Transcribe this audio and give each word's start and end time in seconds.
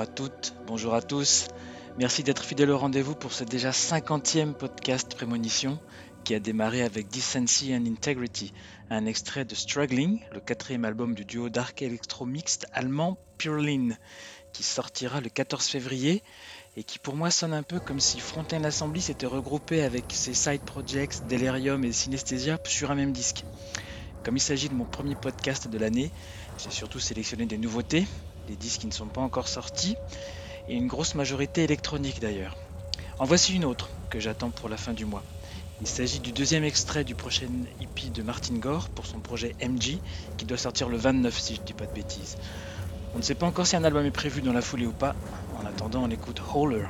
Bonjour 0.00 0.12
à 0.12 0.16
toutes, 0.16 0.54
bonjour 0.66 0.94
à 0.94 1.02
tous. 1.02 1.48
Merci 1.98 2.22
d'être 2.22 2.42
fidèles 2.42 2.70
au 2.70 2.78
rendez-vous 2.78 3.14
pour 3.14 3.34
ce 3.34 3.44
déjà 3.44 3.68
50e 3.68 4.54
podcast 4.54 5.14
Prémonition 5.14 5.78
qui 6.24 6.34
a 6.34 6.40
démarré 6.40 6.80
avec 6.80 7.10
Decency 7.10 7.74
and 7.76 7.84
Integrity, 7.84 8.54
un 8.88 9.04
extrait 9.04 9.44
de 9.44 9.54
Struggling, 9.54 10.18
le 10.32 10.40
quatrième 10.40 10.86
album 10.86 11.14
du 11.14 11.26
duo 11.26 11.50
dark 11.50 11.82
electro 11.82 12.24
mixte 12.24 12.66
allemand 12.72 13.18
Purlin, 13.36 13.90
qui 14.54 14.62
sortira 14.62 15.20
le 15.20 15.28
14 15.28 15.66
février 15.66 16.22
et 16.78 16.82
qui 16.82 16.98
pour 16.98 17.14
moi 17.14 17.30
sonne 17.30 17.52
un 17.52 17.62
peu 17.62 17.78
comme 17.78 18.00
si 18.00 18.20
Frontend 18.20 18.64
Assembly 18.64 19.02
s'était 19.02 19.26
regroupé 19.26 19.82
avec 19.82 20.06
ses 20.08 20.32
side 20.32 20.62
projects 20.62 21.26
Delirium 21.28 21.84
et 21.84 21.92
Synesthesia 21.92 22.58
sur 22.64 22.90
un 22.90 22.94
même 22.94 23.12
disque. 23.12 23.44
Comme 24.24 24.38
il 24.38 24.40
s'agit 24.40 24.70
de 24.70 24.74
mon 24.74 24.86
premier 24.86 25.14
podcast 25.14 25.68
de 25.68 25.76
l'année, 25.76 26.10
j'ai 26.56 26.70
surtout 26.70 27.00
sélectionné 27.00 27.44
des 27.44 27.58
nouveautés, 27.58 28.06
des 28.50 28.56
disques 28.56 28.80
qui 28.80 28.88
ne 28.88 28.92
sont 28.92 29.06
pas 29.06 29.20
encore 29.20 29.46
sortis, 29.46 29.96
et 30.66 30.74
une 30.74 30.88
grosse 30.88 31.14
majorité 31.14 31.62
électronique 31.62 32.18
d'ailleurs. 32.18 32.56
En 33.20 33.24
voici 33.24 33.54
une 33.54 33.64
autre 33.64 33.88
que 34.08 34.18
j'attends 34.18 34.50
pour 34.50 34.68
la 34.68 34.76
fin 34.76 34.92
du 34.92 35.04
mois. 35.04 35.22
Il 35.80 35.86
s'agit 35.86 36.18
du 36.18 36.32
deuxième 36.32 36.64
extrait 36.64 37.04
du 37.04 37.14
prochain 37.14 37.62
EP 37.80 38.10
de 38.10 38.22
Martin 38.22 38.56
Gore 38.56 38.88
pour 38.88 39.06
son 39.06 39.20
projet 39.20 39.54
MG, 39.62 40.00
qui 40.36 40.46
doit 40.46 40.58
sortir 40.58 40.88
le 40.88 40.96
29 40.96 41.38
si 41.38 41.54
je 41.54 41.60
ne 41.60 41.64
dis 41.64 41.74
pas 41.74 41.86
de 41.86 41.92
bêtises. 41.92 42.34
On 43.14 43.18
ne 43.18 43.22
sait 43.22 43.36
pas 43.36 43.46
encore 43.46 43.68
si 43.68 43.76
un 43.76 43.84
album 43.84 44.04
est 44.04 44.10
prévu 44.10 44.42
dans 44.42 44.52
la 44.52 44.62
foulée 44.62 44.86
ou 44.86 44.92
pas. 44.92 45.14
En 45.54 45.64
attendant, 45.64 46.02
on 46.02 46.10
écoute 46.10 46.42
Hauler 46.52 46.86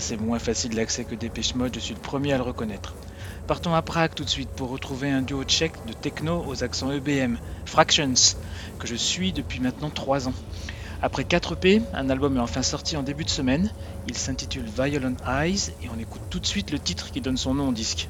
C'est 0.00 0.20
moins 0.20 0.38
facile 0.38 0.74
d'accès 0.74 1.04
que 1.04 1.14
Dépêche 1.14 1.54
Mode, 1.54 1.74
je 1.74 1.80
suis 1.80 1.94
le 1.94 2.00
premier 2.00 2.32
à 2.32 2.36
le 2.36 2.42
reconnaître. 2.42 2.94
Partons 3.46 3.74
à 3.74 3.82
Prague 3.82 4.14
tout 4.14 4.24
de 4.24 4.28
suite 4.28 4.48
pour 4.50 4.70
retrouver 4.70 5.10
un 5.10 5.22
duo 5.22 5.44
tchèque 5.44 5.86
de 5.86 5.92
techno 5.92 6.44
aux 6.46 6.64
accents 6.64 6.90
EBM, 6.90 7.36
Fractions, 7.64 8.14
que 8.78 8.86
je 8.86 8.94
suis 8.94 9.32
depuis 9.32 9.60
maintenant 9.60 9.90
3 9.90 10.28
ans. 10.28 10.34
Après 11.00 11.24
4 11.24 11.54
P, 11.54 11.82
un 11.92 12.10
album 12.10 12.36
est 12.36 12.40
enfin 12.40 12.62
sorti 12.62 12.96
en 12.96 13.02
début 13.02 13.24
de 13.24 13.30
semaine. 13.30 13.70
Il 14.06 14.16
s'intitule 14.16 14.64
Violent 14.64 15.14
Eyes 15.28 15.70
et 15.82 15.88
on 15.94 15.98
écoute 15.98 16.22
tout 16.30 16.40
de 16.40 16.46
suite 16.46 16.70
le 16.70 16.78
titre 16.78 17.10
qui 17.10 17.20
donne 17.20 17.36
son 17.36 17.54
nom 17.54 17.68
au 17.68 17.72
disque. 17.72 18.08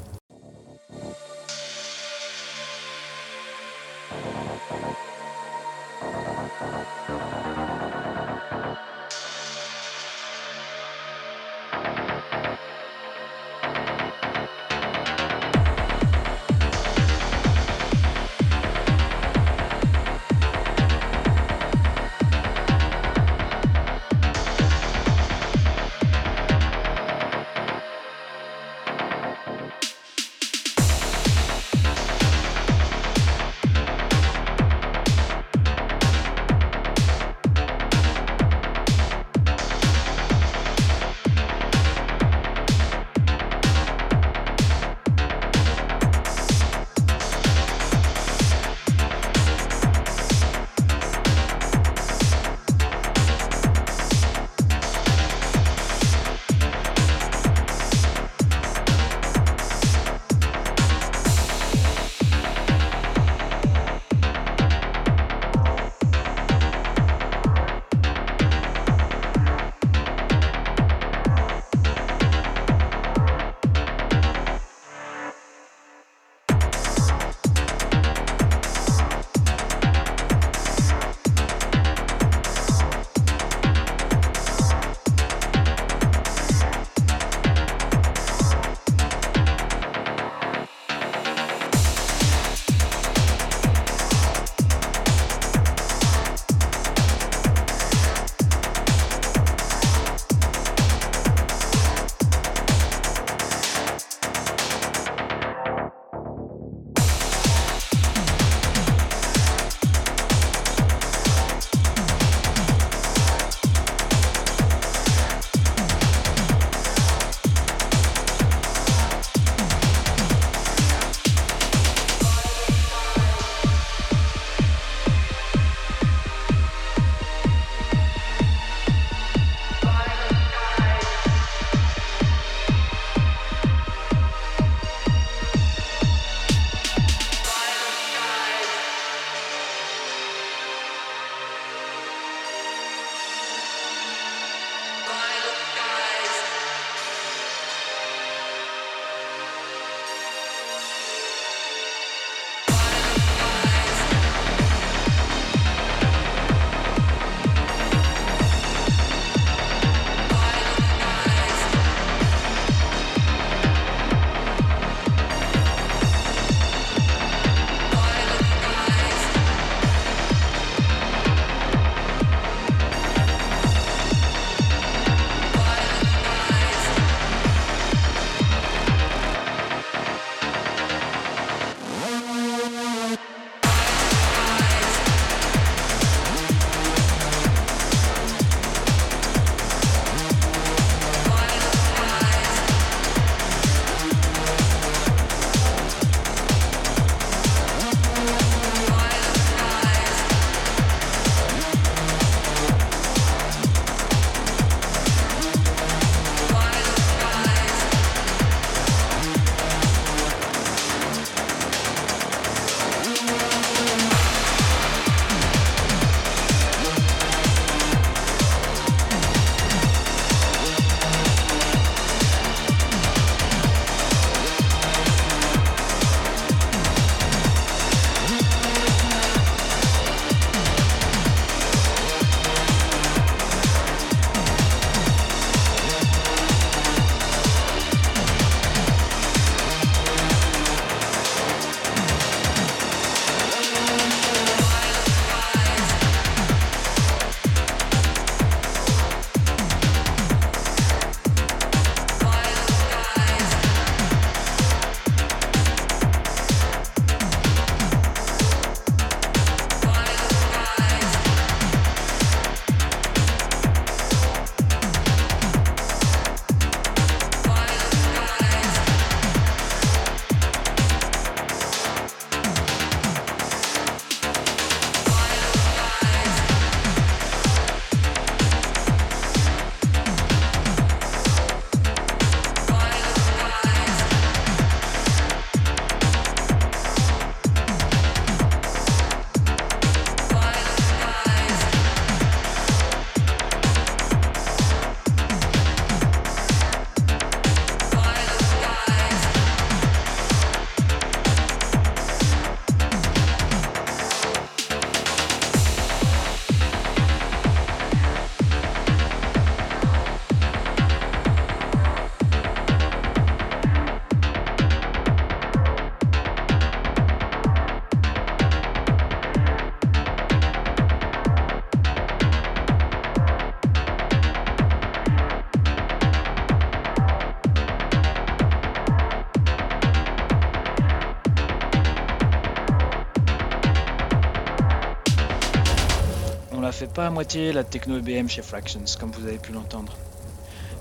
Pas 336.95 337.09
à 337.09 337.11
moitié 337.11 337.53
la 337.53 337.65
techno 337.65 337.99
EBM 337.99 338.29
chez 338.29 338.43
Fractions, 338.43 338.85
comme 339.01 339.11
vous 339.11 339.27
avez 339.27 339.39
pu 339.39 339.51
l'entendre. 339.51 339.97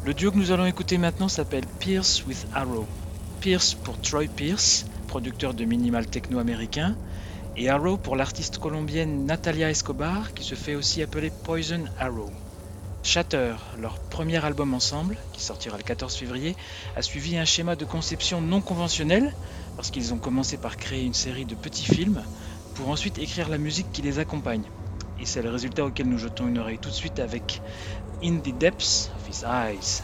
Le 0.06 0.14
duo 0.14 0.32
que 0.32 0.38
nous 0.38 0.52
allons 0.52 0.68
écouter 0.68 1.00
maintenant 1.00 1.28
s'appelle 1.28 1.66
Pierce 1.80 2.24
with 2.28 2.46
Arrow. 2.54 2.86
Pierce 3.42 3.74
pour 3.74 4.00
Troy 4.00 4.28
Pierce, 4.28 4.86
producteur 5.08 5.56
de 5.56 5.66
minimal 5.66 6.06
techno 6.06 6.38
américain, 6.38 6.96
et 7.58 7.68
Arrow 7.68 7.98
pour 7.98 8.16
l'artiste 8.16 8.60
colombienne 8.60 9.26
Natalia 9.26 9.72
Escobar, 9.72 10.36
qui 10.36 10.44
se 10.44 10.54
fait 10.54 10.76
aussi 10.76 11.02
appeler 11.02 11.32
Poison 11.32 11.86
Arrow. 11.98 12.30
Shatter, 13.02 13.56
leur 13.80 13.98
premier 13.98 14.44
album 14.46 14.76
ensemble, 14.76 15.18
qui 15.34 15.42
sortira 15.42 15.78
le 15.78 15.84
14 15.84 16.16
février, 16.16 16.56
a 16.96 17.02
suivi 17.02 17.38
un 17.40 17.46
schéma 17.46 17.76
de 17.76 17.86
conception 17.86 18.40
non 18.40 18.62
conventionnel, 18.62 19.34
parce 19.76 19.90
qu'ils 19.90 20.14
ont 20.14 20.20
commencé 20.20 20.58
par 20.58 20.78
créer 20.78 21.06
une 21.06 21.16
série 21.16 21.46
de 21.46 21.56
petits 21.56 21.92
films, 21.92 22.24
pour 22.76 22.90
ensuite 22.90 23.18
écrire 23.18 23.50
la 23.50 23.58
musique 23.58 23.92
qui 23.92 24.04
les 24.04 24.20
accompagne. 24.20 24.70
Et 25.18 25.26
c'est 25.26 25.42
le 25.42 25.50
résultat 25.50 25.86
auquel 25.86 26.08
nous 26.08 26.18
jetons 26.18 26.48
une 26.48 26.58
oreille 26.60 26.80
tout 26.80 26.90
de 26.90 26.96
suite 26.96 27.20
avec 27.20 27.62
In 28.22 28.40
the 28.40 28.58
Depths 28.58 29.12
of 29.16 29.28
His 29.28 29.44
Eyes. 29.46 30.04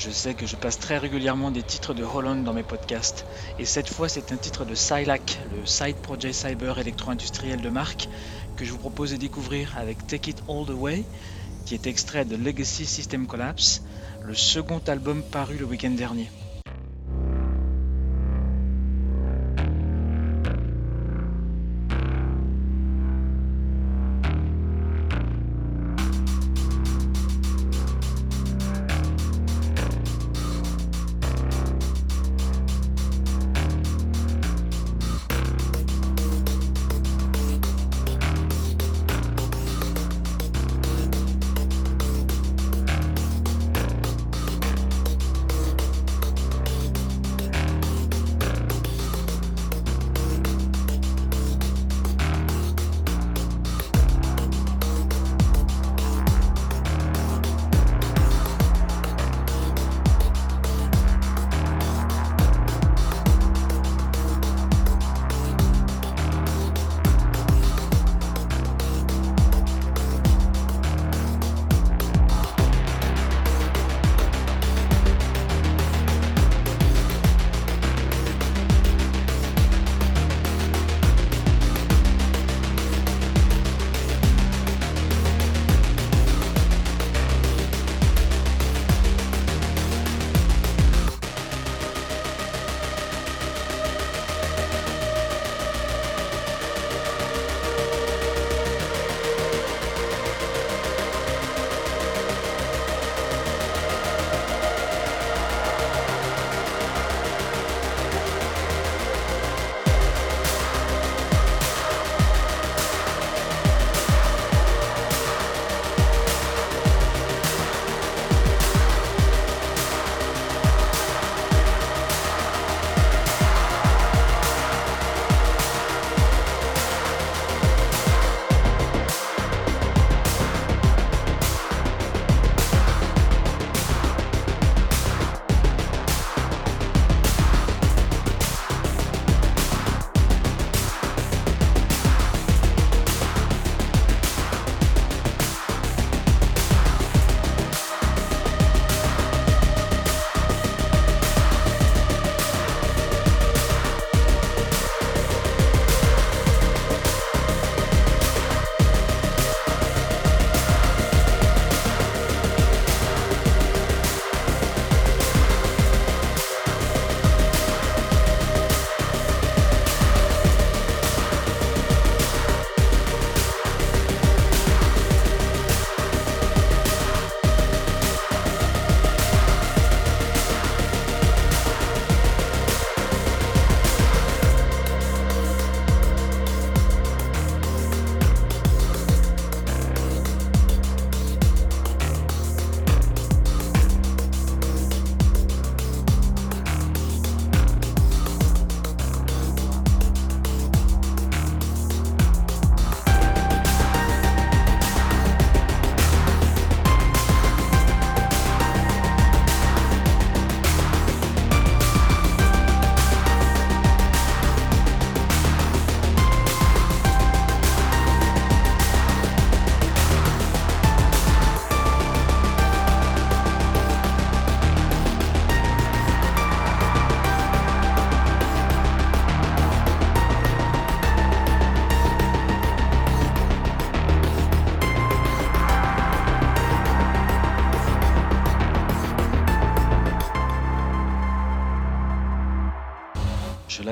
Je 0.00 0.08
sais 0.08 0.32
que 0.32 0.46
je 0.46 0.56
passe 0.56 0.78
très 0.78 0.96
régulièrement 0.96 1.50
des 1.50 1.62
titres 1.62 1.92
de 1.92 2.02
Holland 2.02 2.42
dans 2.42 2.54
mes 2.54 2.62
podcasts, 2.62 3.26
et 3.58 3.66
cette 3.66 3.92
fois 3.92 4.08
c'est 4.08 4.32
un 4.32 4.38
titre 4.38 4.64
de 4.64 4.74
Silac, 4.74 5.38
le 5.52 5.66
Side 5.66 5.96
Project 5.96 6.34
Cyber 6.34 6.78
électro-industriel 6.78 7.60
de 7.60 7.68
marque, 7.68 8.08
que 8.56 8.64
je 8.64 8.72
vous 8.72 8.78
propose 8.78 9.10
de 9.10 9.18
découvrir 9.18 9.76
avec 9.76 10.06
Take 10.06 10.30
It 10.30 10.42
All 10.48 10.64
The 10.64 10.70
Way, 10.70 11.04
qui 11.66 11.74
est 11.74 11.86
extrait 11.86 12.24
de 12.24 12.36
Legacy 12.36 12.86
System 12.86 13.26
Collapse, 13.26 13.82
le 14.22 14.34
second 14.34 14.80
album 14.86 15.22
paru 15.22 15.58
le 15.58 15.66
week-end 15.66 15.90
dernier. 15.90 16.30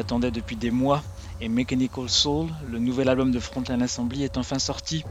Je 0.09 0.15
l'attendais 0.15 0.31
depuis 0.31 0.57
des 0.57 0.71
mois 0.71 1.05
et 1.39 1.51
Mechanical 1.51 2.09
Soul, 2.09 2.49
le 2.67 2.79
nouvel 2.79 3.11
album 3.11 3.31
de 3.31 3.39
Frontline 3.39 3.83
Assembly, 3.83 4.23
est 4.23 4.39
enfin 4.39 4.59
sorti. 4.59 5.05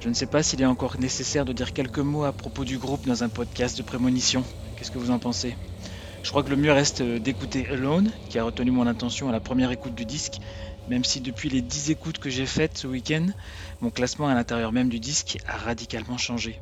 Je 0.00 0.08
ne 0.08 0.14
sais 0.14 0.26
pas 0.26 0.42
s'il 0.42 0.60
est 0.60 0.66
encore 0.66 0.98
nécessaire 0.98 1.44
de 1.44 1.52
dire 1.52 1.72
quelques 1.72 2.00
mots 2.00 2.24
à 2.24 2.32
propos 2.32 2.64
du 2.64 2.76
groupe 2.76 3.06
dans 3.06 3.22
un 3.22 3.28
podcast 3.28 3.78
de 3.78 3.84
prémonition. 3.84 4.44
Qu'est-ce 4.74 4.90
que 4.90 4.98
vous 4.98 5.12
en 5.12 5.20
pensez? 5.20 5.56
Je 6.24 6.30
crois 6.30 6.42
que 6.42 6.50
le 6.50 6.56
mieux 6.56 6.72
reste 6.72 7.00
d'écouter 7.00 7.68
Alone, 7.68 8.12
qui 8.28 8.40
a 8.40 8.42
retenu 8.42 8.72
mon 8.72 8.88
attention 8.88 9.28
à 9.28 9.32
la 9.32 9.38
première 9.38 9.70
écoute 9.70 9.94
du 9.94 10.04
disque, 10.04 10.38
même 10.88 11.04
si 11.04 11.20
depuis 11.20 11.48
les 11.48 11.62
10 11.62 11.92
écoutes 11.92 12.18
que 12.18 12.28
j'ai 12.28 12.46
faites 12.46 12.76
ce 12.76 12.88
week-end, 12.88 13.28
mon 13.80 13.92
classement 13.92 14.26
à 14.26 14.34
l'intérieur 14.34 14.72
même 14.72 14.88
du 14.88 14.98
disque 14.98 15.38
a 15.46 15.56
radicalement 15.58 16.18
changé. 16.18 16.60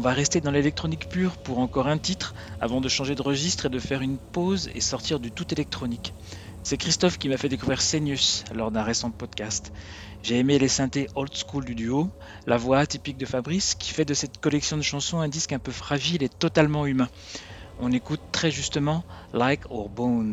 On 0.00 0.02
va 0.02 0.14
rester 0.14 0.40
dans 0.40 0.50
l'électronique 0.50 1.10
pure 1.10 1.36
pour 1.36 1.58
encore 1.58 1.86
un 1.86 1.98
titre 1.98 2.32
avant 2.58 2.80
de 2.80 2.88
changer 2.88 3.14
de 3.14 3.20
registre 3.20 3.66
et 3.66 3.68
de 3.68 3.78
faire 3.78 4.00
une 4.00 4.16
pause 4.32 4.70
et 4.74 4.80
sortir 4.80 5.20
du 5.20 5.30
tout 5.30 5.44
électronique. 5.52 6.14
C'est 6.62 6.78
Christophe 6.78 7.18
qui 7.18 7.28
m'a 7.28 7.36
fait 7.36 7.50
découvrir 7.50 7.82
Senius 7.82 8.44
lors 8.54 8.70
d'un 8.70 8.82
récent 8.82 9.10
podcast. 9.10 9.74
J'ai 10.22 10.38
aimé 10.38 10.58
les 10.58 10.68
synthés 10.68 11.06
old 11.16 11.34
school 11.34 11.66
du 11.66 11.74
duo, 11.74 12.08
la 12.46 12.56
voix 12.56 12.78
atypique 12.78 13.18
de 13.18 13.26
Fabrice 13.26 13.74
qui 13.74 13.92
fait 13.92 14.06
de 14.06 14.14
cette 14.14 14.38
collection 14.38 14.78
de 14.78 14.82
chansons 14.82 15.20
un 15.20 15.28
disque 15.28 15.52
un 15.52 15.58
peu 15.58 15.70
fragile 15.70 16.22
et 16.22 16.30
totalement 16.30 16.86
humain. 16.86 17.08
On 17.78 17.92
écoute 17.92 18.22
très 18.32 18.50
justement 18.50 19.04
Like 19.34 19.70
Our 19.70 19.90
Bones. 19.90 20.32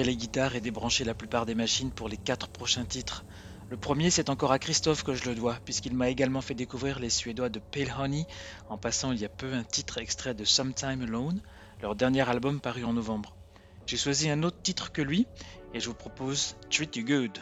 Les 0.00 0.16
guitares 0.16 0.56
et 0.56 0.62
débrancher 0.62 1.04
la 1.04 1.14
plupart 1.14 1.44
des 1.44 1.54
machines 1.54 1.90
pour 1.90 2.08
les 2.08 2.16
quatre 2.16 2.48
prochains 2.48 2.86
titres. 2.86 3.24
Le 3.68 3.76
premier, 3.76 4.10
c'est 4.10 4.30
encore 4.30 4.50
à 4.50 4.58
Christophe 4.58 5.02
que 5.02 5.14
je 5.14 5.28
le 5.28 5.34
dois, 5.34 5.58
puisqu'il 5.64 5.94
m'a 5.94 6.08
également 6.08 6.40
fait 6.40 6.54
découvrir 6.54 6.98
les 6.98 7.10
Suédois 7.10 7.50
de 7.50 7.58
Pale 7.58 7.94
Honey, 7.98 8.26
en 8.70 8.78
passant 8.78 9.12
il 9.12 9.20
y 9.20 9.24
a 9.26 9.28
peu 9.28 9.52
un 9.52 9.64
titre 9.64 9.98
extrait 9.98 10.34
de 10.34 10.44
Sometime 10.44 11.02
Alone, 11.02 11.42
leur 11.82 11.94
dernier 11.94 12.26
album 12.28 12.60
paru 12.60 12.84
en 12.84 12.94
novembre. 12.94 13.36
J'ai 13.86 13.98
choisi 13.98 14.30
un 14.30 14.42
autre 14.42 14.62
titre 14.62 14.92
que 14.92 15.02
lui, 15.02 15.26
et 15.74 15.80
je 15.80 15.88
vous 15.88 15.94
propose 15.94 16.56
Treat 16.70 16.96
You 16.96 17.04
Good. 17.04 17.38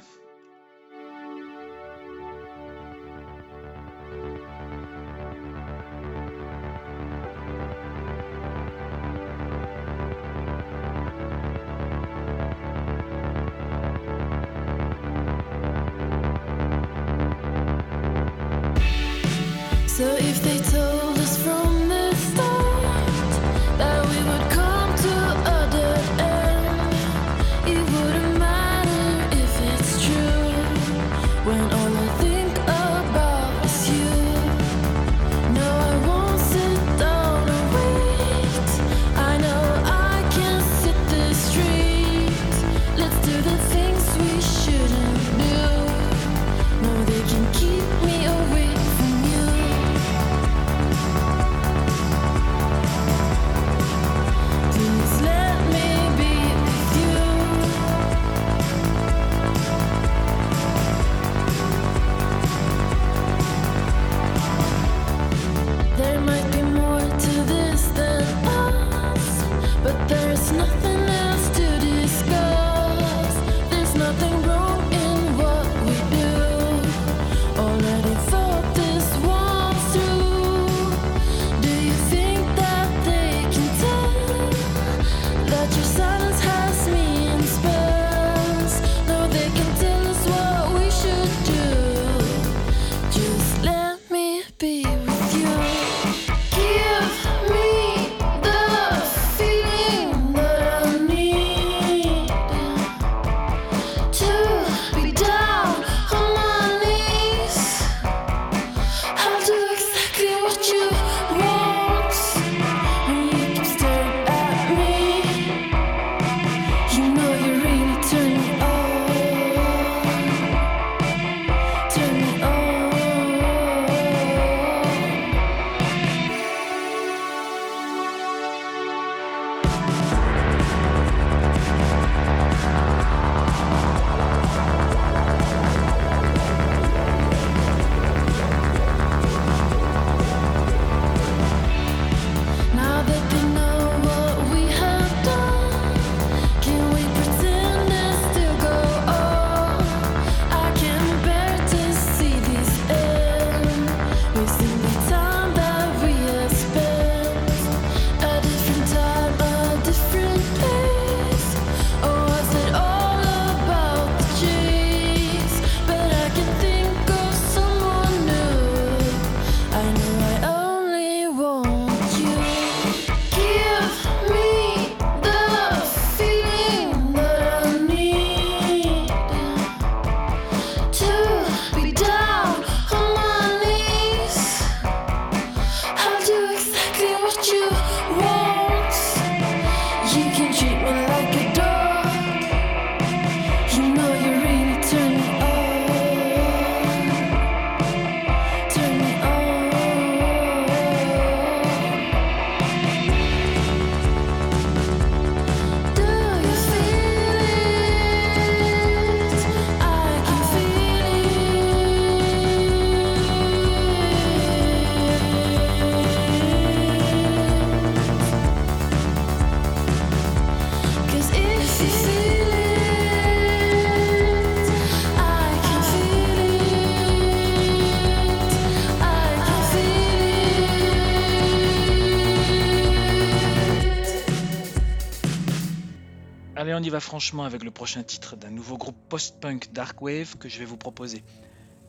Y 236.82 236.90
va 236.90 237.00
franchement 237.00 237.44
avec 237.44 237.64
le 237.64 237.70
prochain 237.70 238.02
titre 238.02 238.36
d'un 238.36 238.50
nouveau 238.50 238.76
groupe 238.76 238.96
post-punk 239.08 239.72
Dark 239.72 240.00
Wave 240.02 240.36
que 240.36 240.48
je 240.48 240.58
vais 240.58 240.64
vous 240.64 240.76
proposer. 240.76 241.22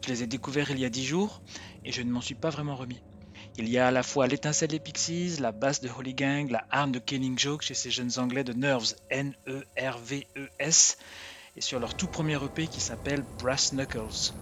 Je 0.03 0.09
les 0.09 0.23
ai 0.23 0.27
découverts 0.27 0.71
il 0.71 0.79
y 0.79 0.85
a 0.85 0.89
10 0.89 1.05
jours 1.05 1.41
et 1.85 1.91
je 1.91 2.01
ne 2.01 2.11
m'en 2.11 2.21
suis 2.21 2.35
pas 2.35 2.49
vraiment 2.49 2.75
remis. 2.75 2.99
Il 3.57 3.69
y 3.69 3.77
a 3.77 3.87
à 3.87 3.91
la 3.91 4.03
fois 4.03 4.27
l'étincelle 4.27 4.69
des 4.69 4.79
Pixies, 4.79 5.37
la 5.39 5.51
basse 5.51 5.81
de 5.81 5.89
Holy 5.89 6.13
Gang, 6.13 6.49
la 6.49 6.65
harne 6.71 6.91
de 6.91 6.99
Killing 6.99 7.37
Joke 7.37 7.61
chez 7.61 7.73
ces 7.73 7.91
jeunes 7.91 8.17
anglais 8.17 8.43
de 8.43 8.53
Nerves, 8.53 8.95
N-E-R-V-E-S, 9.09 10.97
et 11.55 11.61
sur 11.61 11.79
leur 11.79 11.95
tout 11.95 12.07
premier 12.07 12.43
EP 12.43 12.67
qui 12.67 12.79
s'appelle 12.79 13.23
Brass 13.37 13.73
Knuckles. 13.73 14.33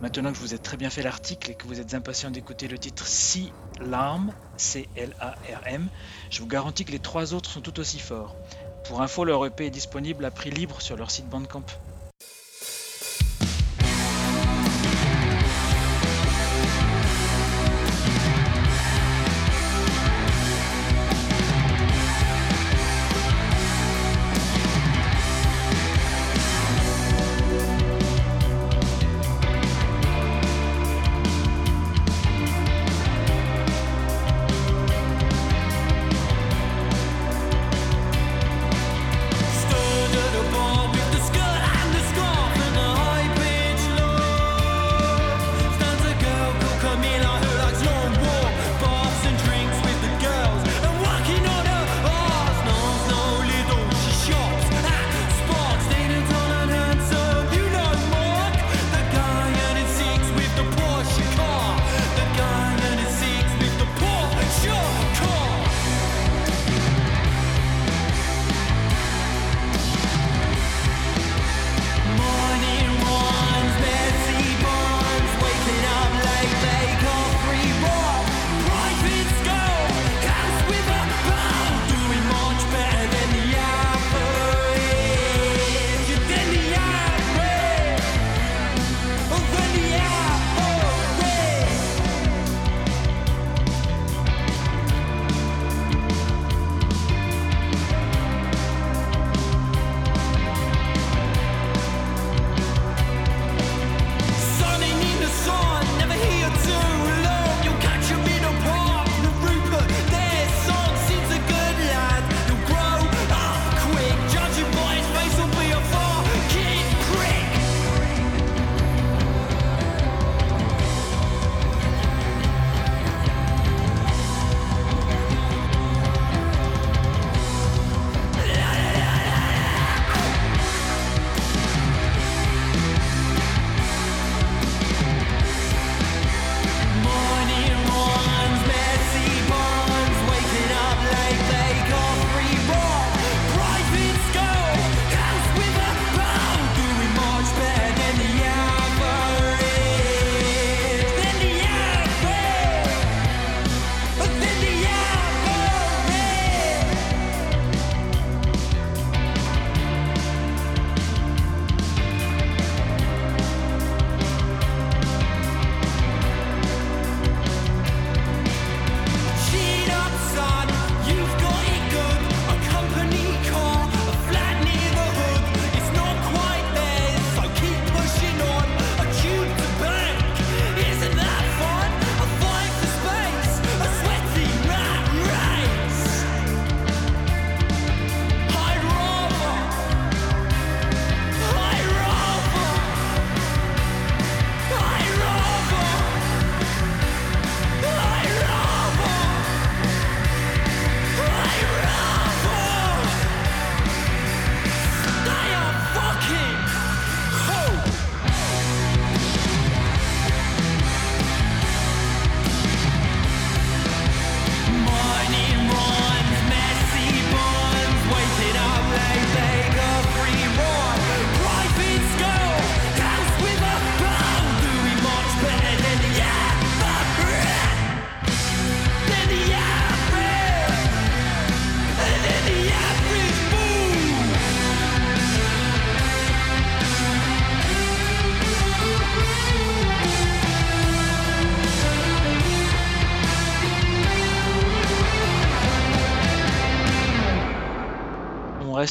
Maintenant 0.00 0.32
que 0.32 0.38
vous 0.38 0.54
ai 0.54 0.58
très 0.58 0.76
bien 0.76 0.90
fait 0.90 1.02
l'article 1.02 1.50
et 1.50 1.54
que 1.54 1.66
vous 1.66 1.80
êtes 1.80 1.94
impatient 1.94 2.30
d'écouter 2.30 2.68
le 2.68 2.78
titre 2.78 3.06
Sea 3.06 3.52
Larm, 3.80 4.32
C-L-A-R-M, 4.56 5.88
je 6.30 6.40
vous 6.40 6.46
garantis 6.46 6.84
que 6.84 6.92
les 6.92 6.98
trois 7.00 7.34
autres 7.34 7.50
sont 7.50 7.60
tout 7.60 7.80
aussi 7.80 7.98
forts. 7.98 8.36
Pour 8.88 9.02
info, 9.02 9.22
leur 9.26 9.44
EP 9.44 9.66
est 9.66 9.70
disponible 9.70 10.24
à 10.24 10.30
prix 10.30 10.48
libre 10.48 10.80
sur 10.80 10.96
leur 10.96 11.10
site 11.10 11.28
Bandcamp. 11.28 11.66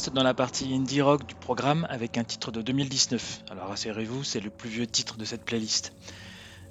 Dans 0.06 0.24
la 0.24 0.34
partie 0.34 0.74
indie 0.74 1.02
rock 1.02 1.26
du 1.26 1.34
programme 1.34 1.88
avec 1.90 2.18
un 2.18 2.24
titre 2.24 2.52
de 2.52 2.62
2019. 2.62 3.44
Alors 3.50 3.68
rassurez-vous, 3.70 4.24
c'est 4.24 4.40
le 4.40 4.50
plus 4.50 4.70
vieux 4.70 4.86
titre 4.86 5.18
de 5.18 5.26
cette 5.26 5.44
playlist. 5.44 5.92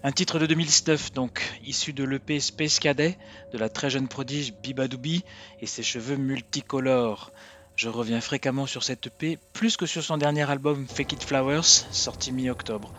Un 0.05 0.13
titre 0.13 0.39
de 0.39 0.47
2019 0.47 1.13
donc, 1.13 1.43
issu 1.65 1.93
de 1.93 2.05
l'EP 2.05 2.39
Space 2.39 2.79
Cadet 2.79 3.19
de 3.53 3.59
la 3.59 3.69
très 3.69 3.91
jeune 3.91 4.07
prodige 4.07 4.55
Bibadoubi 4.63 5.25
et 5.61 5.67
ses 5.67 5.83
cheveux 5.83 6.17
multicolores. 6.17 7.33
Je 7.75 7.89
reviens 7.89 8.21
fréquemment 8.21 8.67
sur 8.67 8.85
cette 8.85 9.09
EP, 9.09 9.39
plus 9.53 9.77
que 9.77 9.87
sur 9.87 10.03
son 10.03 10.19
dernier 10.19 10.49
album 10.49 10.87
Fake 10.87 11.15
It 11.15 11.25
Flowers, 11.25 11.65
sorti 11.91 12.33
mi-octobre. 12.33 12.93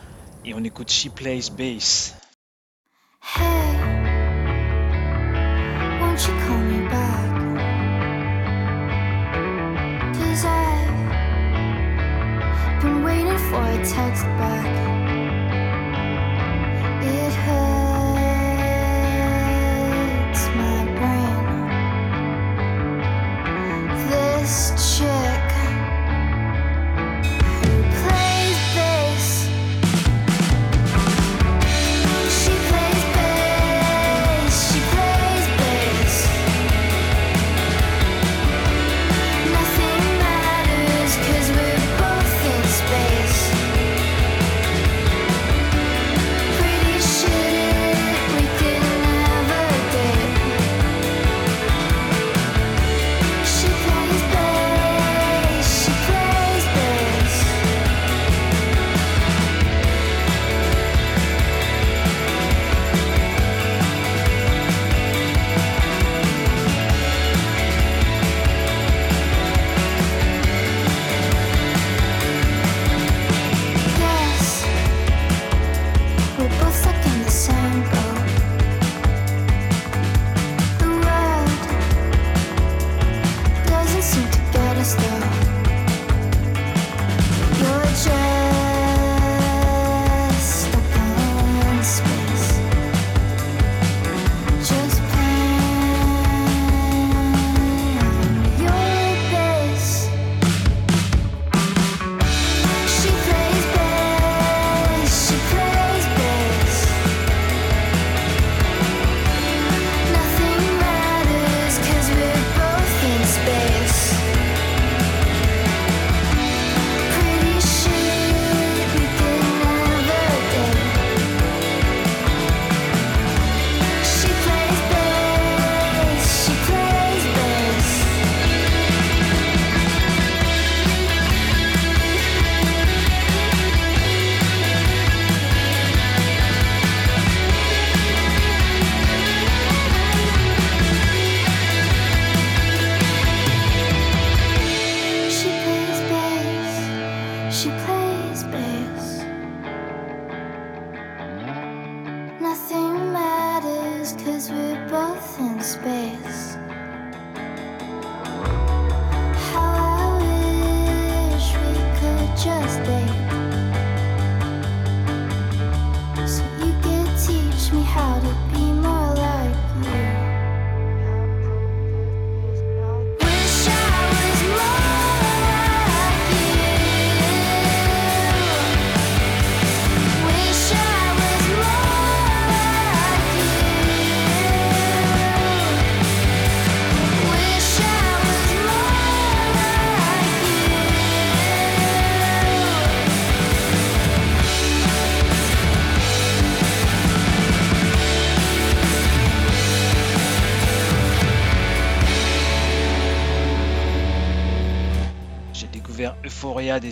Et 0.45 0.53
on 0.53 0.63
écoute 0.63 0.91
She 0.91 1.07
Plays 1.09 1.49
Bass. 1.57 2.15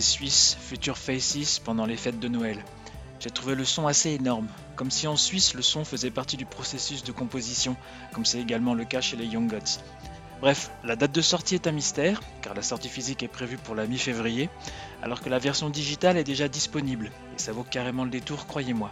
Suisses 0.00 0.56
Future 0.60 0.98
Faces 0.98 1.58
pendant 1.58 1.86
les 1.86 1.96
fêtes 1.96 2.20
de 2.20 2.28
Noël. 2.28 2.62
J'ai 3.20 3.30
trouvé 3.30 3.54
le 3.54 3.64
son 3.64 3.86
assez 3.86 4.10
énorme, 4.10 4.48
comme 4.74 4.90
si 4.90 5.06
en 5.06 5.16
Suisse 5.16 5.54
le 5.54 5.62
son 5.62 5.84
faisait 5.84 6.10
partie 6.10 6.36
du 6.36 6.44
processus 6.44 7.02
de 7.02 7.12
composition, 7.12 7.76
comme 8.12 8.24
c'est 8.24 8.40
également 8.40 8.74
le 8.74 8.84
cas 8.84 9.00
chez 9.00 9.16
les 9.16 9.26
Young 9.26 9.50
Gods. 9.50 9.80
Bref, 10.40 10.70
la 10.84 10.96
date 10.96 11.12
de 11.12 11.22
sortie 11.22 11.54
est 11.54 11.66
un 11.66 11.72
mystère, 11.72 12.20
car 12.42 12.52
la 12.52 12.62
sortie 12.62 12.90
physique 12.90 13.22
est 13.22 13.28
prévue 13.28 13.56
pour 13.56 13.74
la 13.74 13.86
mi-février, 13.86 14.50
alors 15.02 15.22
que 15.22 15.30
la 15.30 15.38
version 15.38 15.70
digitale 15.70 16.18
est 16.18 16.24
déjà 16.24 16.46
disponible, 16.48 17.10
et 17.34 17.40
ça 17.40 17.52
vaut 17.52 17.64
carrément 17.64 18.04
le 18.04 18.10
détour, 18.10 18.46
croyez-moi. 18.46 18.90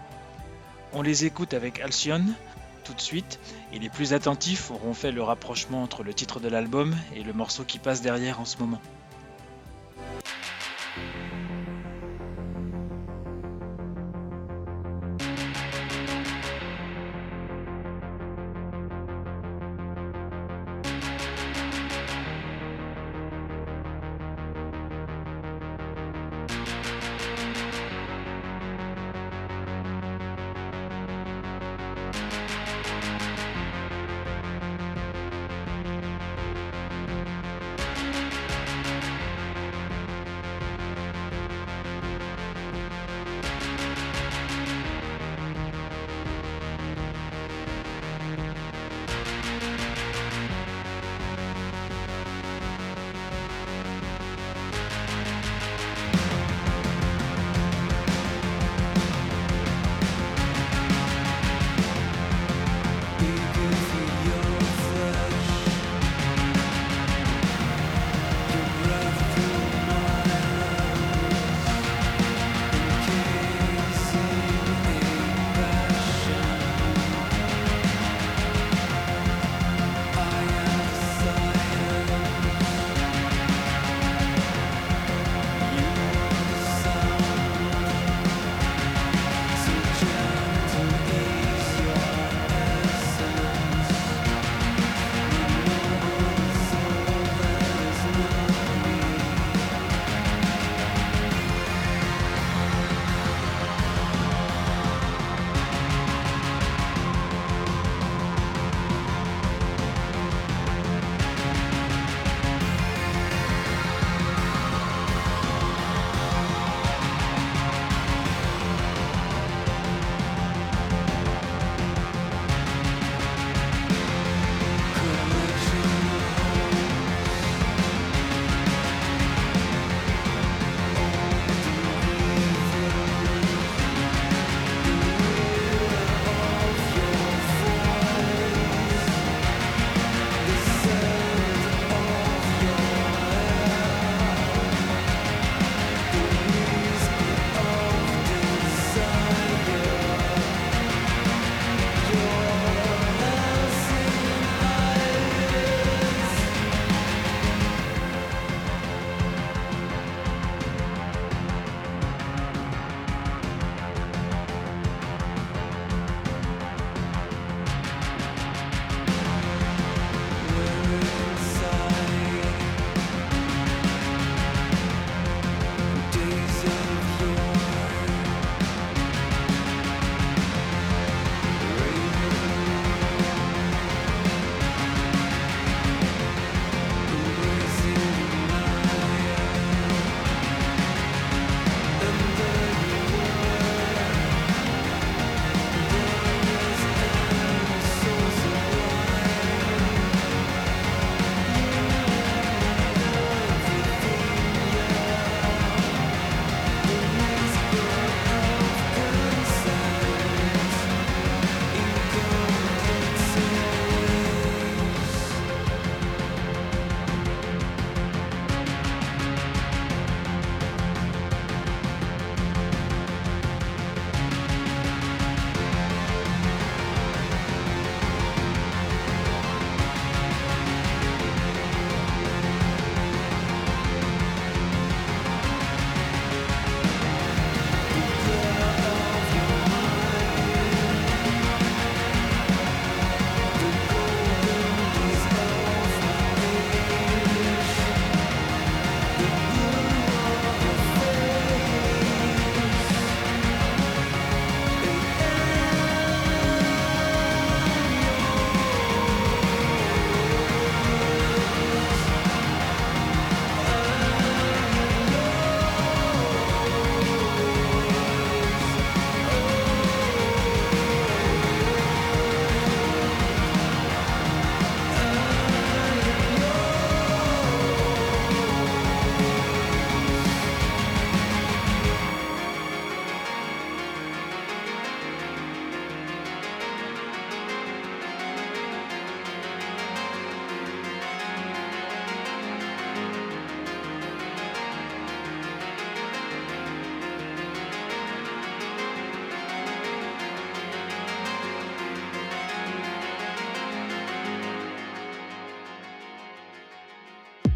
On 0.94 1.02
les 1.02 1.26
écoute 1.26 1.52
avec 1.52 1.80
Alcyon, 1.80 2.24
tout 2.84 2.94
de 2.94 3.00
suite, 3.00 3.38
et 3.72 3.78
les 3.78 3.90
plus 3.90 4.14
attentifs 4.14 4.70
auront 4.70 4.94
fait 4.94 5.12
le 5.12 5.22
rapprochement 5.22 5.82
entre 5.82 6.02
le 6.02 6.14
titre 6.14 6.40
de 6.40 6.48
l'album 6.48 6.96
et 7.14 7.22
le 7.22 7.32
morceau 7.32 7.64
qui 7.64 7.78
passe 7.78 8.00
derrière 8.00 8.40
en 8.40 8.44
ce 8.44 8.58
moment. 8.58 8.80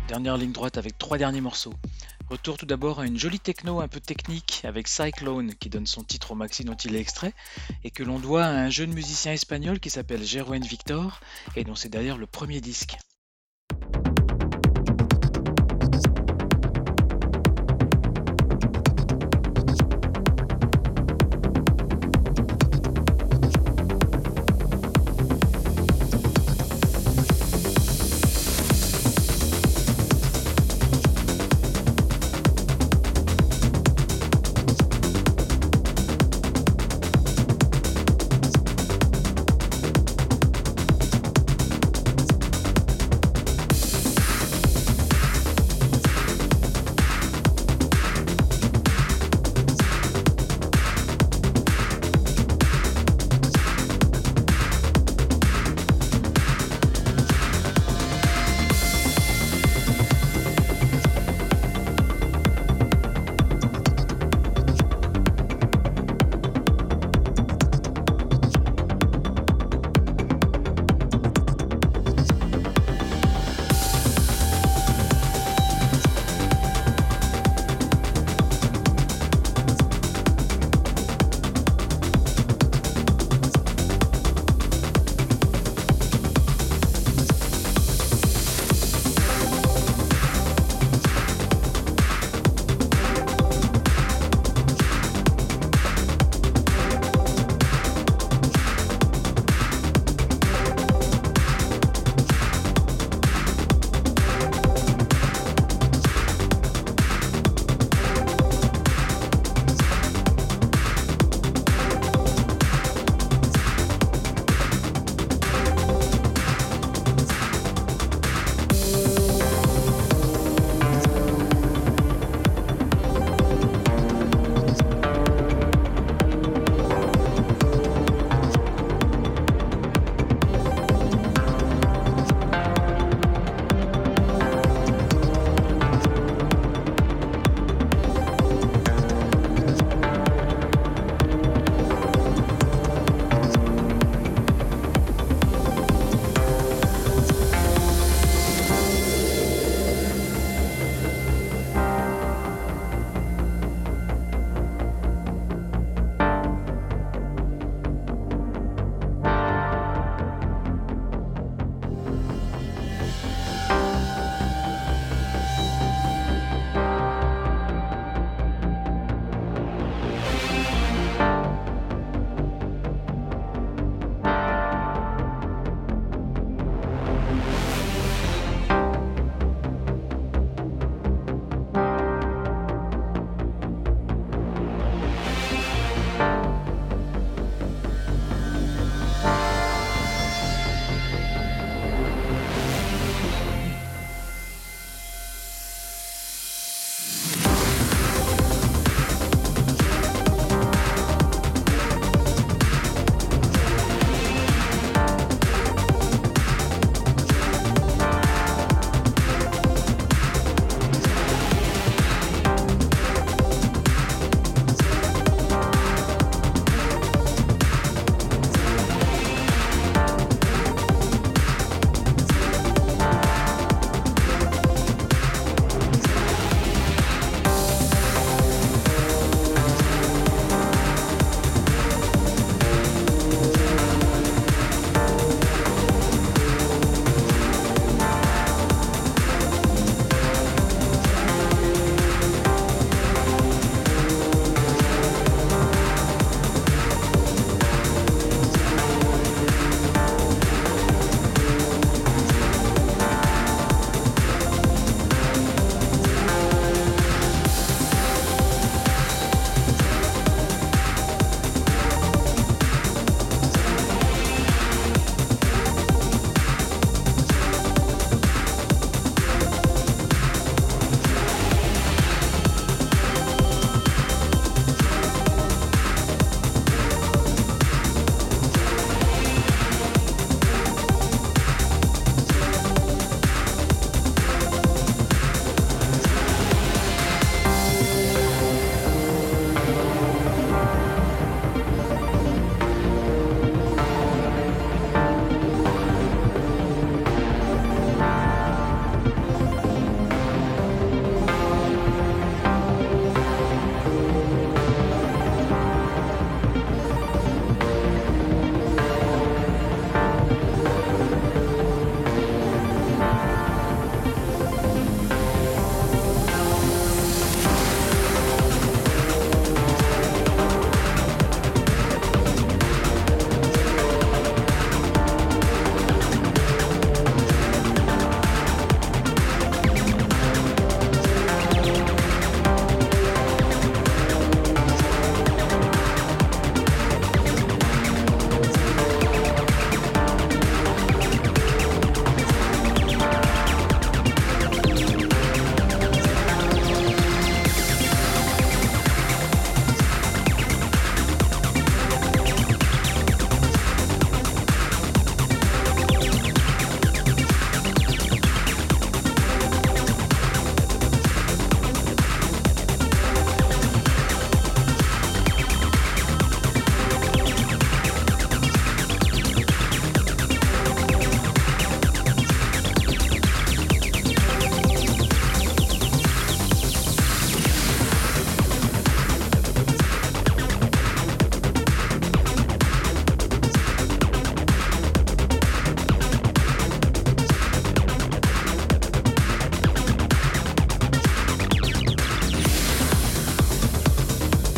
Dernière 0.08 0.38
ligne 0.38 0.52
droite 0.52 0.78
avec 0.78 0.96
trois 0.96 1.18
derniers 1.18 1.42
morceaux. 1.42 1.74
Retour 2.30 2.56
tout 2.56 2.64
d'abord 2.64 2.98
à 3.00 3.06
une 3.06 3.18
jolie 3.18 3.40
techno 3.40 3.80
un 3.80 3.88
peu 3.88 4.00
technique 4.00 4.62
avec 4.64 4.88
Cyclone 4.88 5.54
qui 5.54 5.68
donne 5.68 5.86
son 5.86 6.02
titre 6.02 6.30
au 6.30 6.34
maxi 6.34 6.64
dont 6.64 6.76
il 6.76 6.96
est 6.96 7.00
extrait 7.00 7.34
et 7.84 7.90
que 7.90 8.02
l'on 8.02 8.18
doit 8.18 8.44
à 8.44 8.48
un 8.48 8.70
jeune 8.70 8.94
musicien 8.94 9.32
espagnol 9.32 9.80
qui 9.80 9.90
s'appelle 9.90 10.24
Jeroen 10.24 10.64
Victor 10.64 11.20
et 11.56 11.64
dont 11.64 11.74
c'est 11.74 11.90
d'ailleurs 11.90 12.16
le 12.16 12.26
premier 12.26 12.62
disque. 12.62 12.96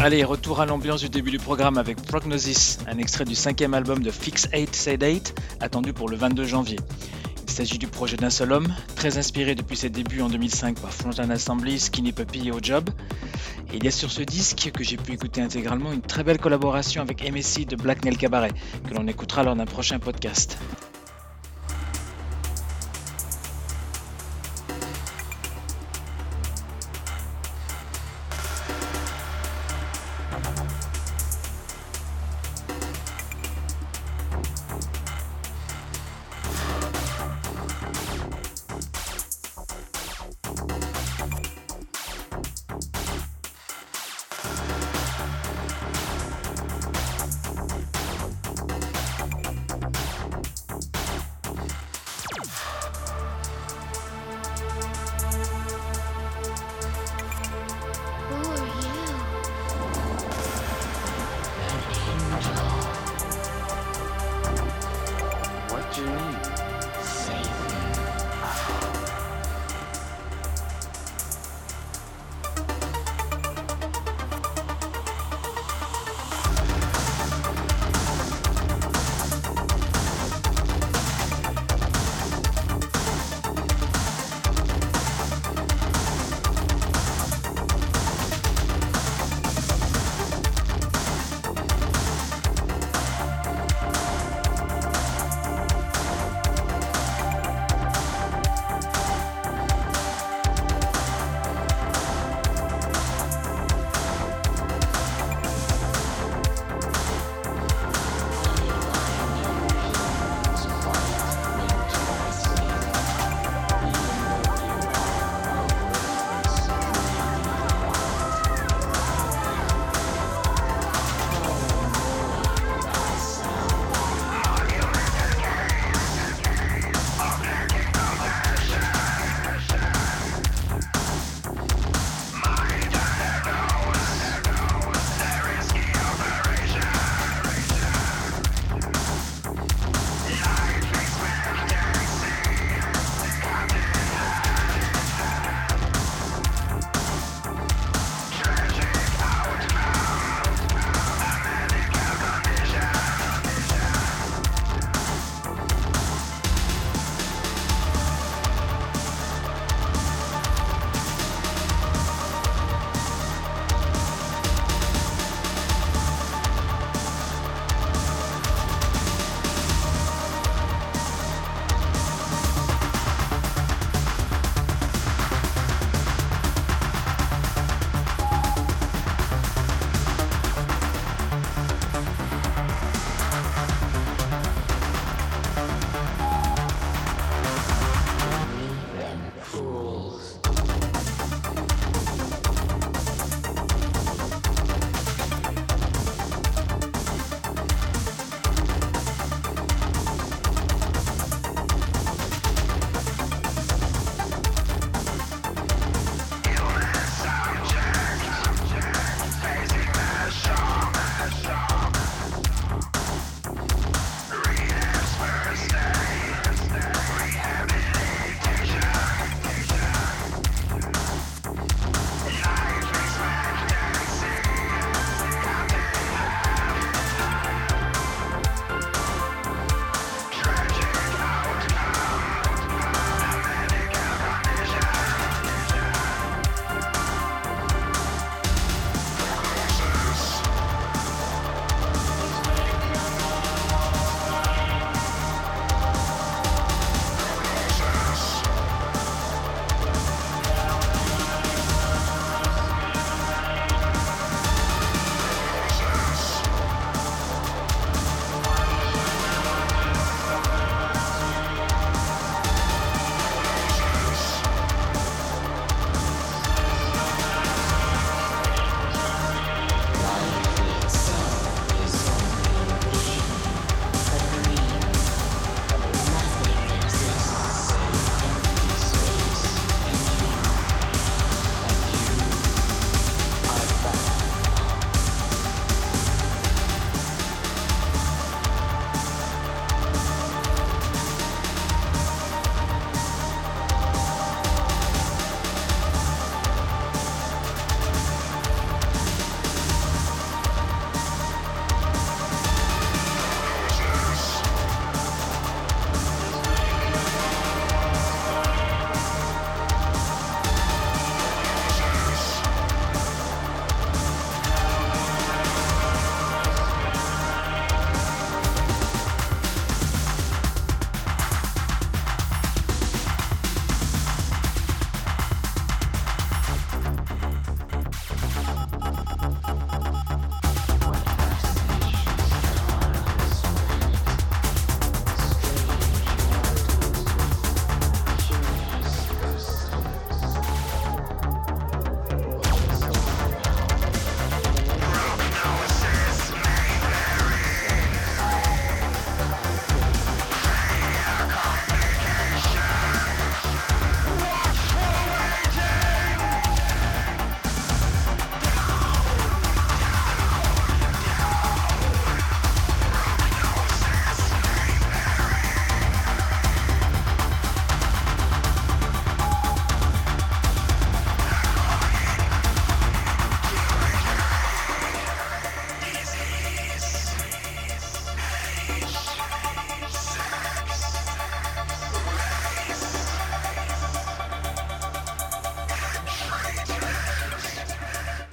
Allez, 0.03 0.25
retour 0.25 0.63
à 0.63 0.67
l'ambiance 0.67 1.03
du 1.03 1.11
début 1.11 1.31
du 1.31 1.37
programme 1.37 1.77
avec 1.77 2.01
Prognosis, 2.01 2.79
un 2.87 2.97
extrait 2.97 3.27
du 3.27 3.35
cinquième 3.35 3.75
album 3.75 4.03
de 4.03 4.11
Fix 4.11 4.49
8 4.51 4.75
Said 4.75 5.03
8, 5.03 5.35
attendu 5.61 5.93
pour 5.93 6.09
le 6.09 6.17
22 6.17 6.47
janvier. 6.47 6.79
Il 7.47 7.51
s'agit 7.53 7.77
du 7.77 7.87
projet 7.87 8.17
d'un 8.17 8.31
seul 8.31 8.51
homme, 8.53 8.75
très 8.97 9.19
inspiré 9.19 9.55
depuis 9.55 9.77
ses 9.77 9.91
débuts 9.91 10.23
en 10.23 10.31
2005 10.31 10.81
par 10.81 10.91
Frontline 10.91 11.31
Assembly, 11.31 11.79
Skinny 11.79 12.13
Puppy 12.13 12.49
et 12.49 12.51
O-Job. 12.51 12.89
Et 13.75 13.77
il 13.77 13.85
y 13.85 13.89
a 13.89 13.91
sur 13.91 14.11
ce 14.11 14.23
disque, 14.23 14.71
que 14.73 14.83
j'ai 14.83 14.97
pu 14.97 15.13
écouter 15.13 15.43
intégralement, 15.43 15.93
une 15.93 16.01
très 16.01 16.25
belle 16.25 16.39
collaboration 16.39 17.03
avec 17.03 17.31
MSC 17.31 17.67
de 17.67 17.77
Black 17.77 18.03
Nail 18.03 18.17
Cabaret, 18.17 18.53
que 18.89 18.95
l'on 18.95 19.07
écoutera 19.07 19.43
lors 19.43 19.55
d'un 19.55 19.67
prochain 19.67 19.99
podcast. 19.99 20.57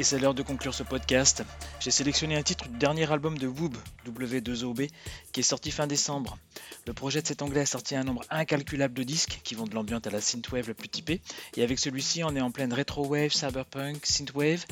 C'est 0.04 0.20
l'heure 0.20 0.34
de 0.36 0.44
conclure 0.44 0.74
ce 0.74 0.84
podcast. 0.84 1.44
J'ai 1.80 1.90
sélectionné 1.90 2.36
un 2.36 2.44
titre 2.44 2.68
du 2.68 2.78
dernier 2.78 3.12
album 3.12 3.38
de 3.38 3.48
Woob, 3.48 3.76
W2OB, 4.06 4.90
qui 5.32 5.40
est 5.40 5.44
sorti 5.44 5.72
fin 5.72 5.88
décembre. 5.88 6.38
Le 6.86 6.94
projet 6.94 7.22
de 7.22 7.28
cet 7.28 7.42
anglais 7.42 7.62
a 7.62 7.66
sorti 7.66 7.96
un 7.96 8.04
nombre 8.04 8.24
incalculable 8.30 8.94
de 8.94 9.04
disques 9.04 9.42
qui 9.44 9.56
vont 9.56 9.66
de 9.66 9.74
l'ambiance 9.74 10.06
à 10.06 10.12
la 10.12 10.22
synthwave 10.22 10.68
le 10.68 10.74
plus 10.76 10.88
typée. 10.88 11.20
Et 11.56 11.64
avec 11.64 11.80
celui-ci, 11.80 12.24
on 12.24 12.36
est 12.36 12.42
en 12.42 12.52
pleine 12.52 12.74
retro-wave, 12.74 13.32
cyberpunk, 13.32 14.06
synthwave. 14.06 14.66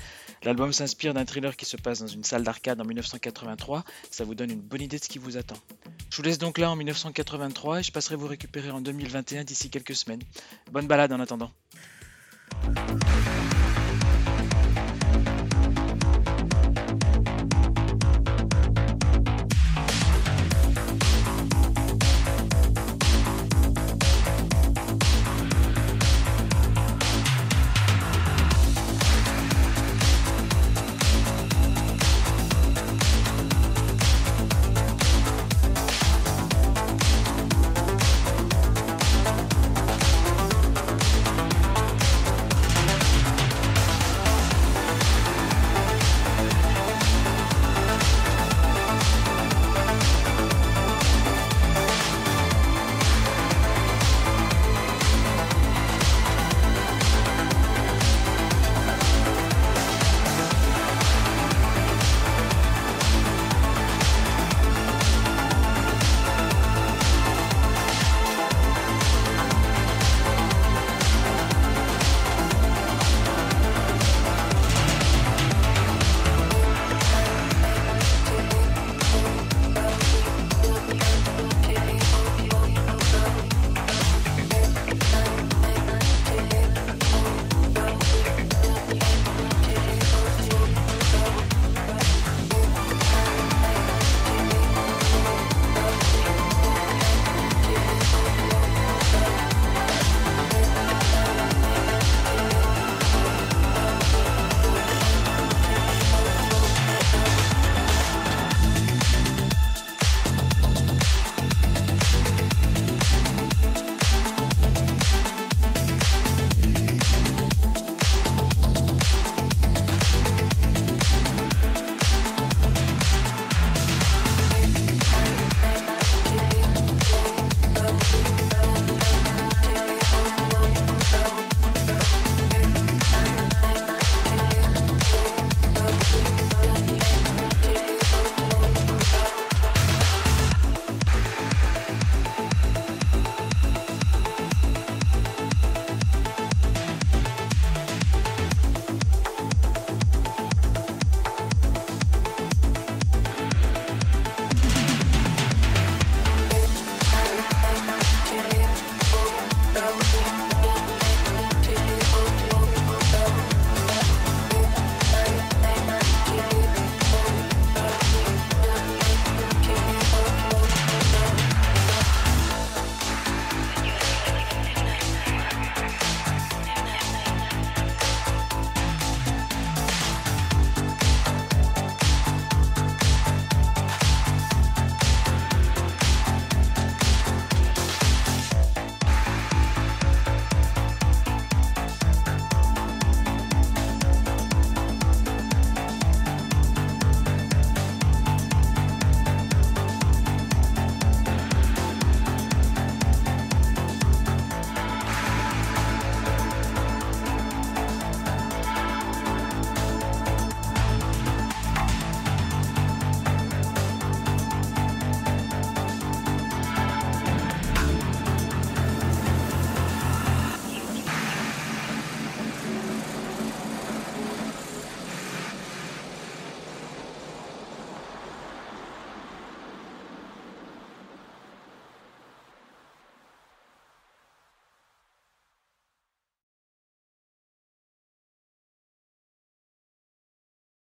L'album 0.44 0.72
s'inspire 0.72 1.14
d'un 1.14 1.26
thriller 1.26 1.56
qui 1.56 1.66
se 1.66 1.78
passe 1.78 2.00
dans 2.00 2.08
une 2.08 2.24
salle 2.24 2.44
d'arcade 2.44 2.80
en 2.80 2.86
1983. 2.86 3.84
Ça 4.12 4.24
vous 4.26 4.36
donne 4.36 4.52
une 4.52 4.62
bonne 4.62 4.82
idée 4.82 5.00
de 5.00 5.04
ce 5.04 5.10
qui 5.10 5.18
vous 5.18 5.38
attend. 5.38 5.58
Je 6.12 6.18
vous 6.18 6.24
laisse 6.24 6.38
donc 6.38 6.60
là 6.60 6.70
en 6.70 6.76
1983 6.76 7.80
et 7.80 7.84
je 7.84 7.92
passerai 7.92 8.16
vous 8.16 8.28
récupérer 8.28 8.70
en 8.70 8.80
2021 8.80 9.44
d'ici 9.44 9.70
quelques 9.70 9.96
semaines. 9.96 10.22
Bonne 10.72 10.88
balade 10.88 11.12
en 11.12 11.20
attendant. 11.20 11.52